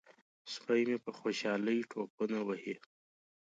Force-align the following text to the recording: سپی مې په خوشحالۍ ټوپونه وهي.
سپی 0.53 0.81
مې 0.87 0.97
په 1.05 1.11
خوشحالۍ 1.19 1.79
ټوپونه 1.89 2.39
وهي. 2.47 2.75